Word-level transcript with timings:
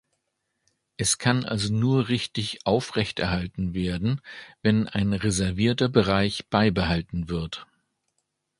Er 0.97 1.05
kann 1.19 1.45
also 1.45 1.71
nur 1.71 2.07
richtig 2.09 2.65
aufrechterhalten 2.65 3.75
werden, 3.75 4.19
wenn 4.63 4.87
ein 4.87 5.13
reservierter 5.13 5.89
Bereich 5.89 6.47
beibehalten 6.49 7.29
wird. 7.29 7.67